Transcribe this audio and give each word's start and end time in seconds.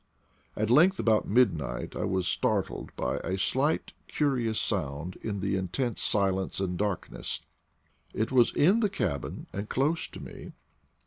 At 0.57 0.71
length, 0.71 0.97
about 0.97 1.27
midnight, 1.27 1.95
I 1.95 2.05
was 2.05 2.27
startled 2.27 2.89
by 2.95 3.17
a 3.17 3.37
slight 3.37 3.93
curious 4.07 4.59
sound 4.59 5.15
in 5.21 5.41
the 5.41 5.55
intense 5.55 6.01
silence 6.01 6.59
and 6.59 6.75
darkness. 6.75 7.41
It 8.11 8.31
was 8.31 8.51
in 8.51 8.79
the 8.79 8.89
cabin 8.89 9.45
and 9.53 9.69
close 9.69 10.07
to 10.07 10.19
me. 10.19 10.53